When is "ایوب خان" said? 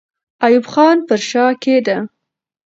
0.45-0.97